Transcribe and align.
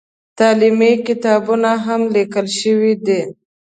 تعلیمي 0.37 0.91
کتابونه 1.07 1.71
هم 1.85 2.01
لیکل 2.15 2.47
شوي 2.59 2.93
دي. 3.05 3.21